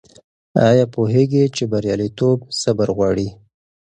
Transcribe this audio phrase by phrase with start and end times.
[0.69, 3.27] آیا پوهېږې چې بریالیتوب صبر غواړي؟